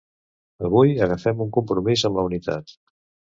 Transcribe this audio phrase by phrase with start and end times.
[0.69, 2.75] Avui agafem un compromís amb la unitat.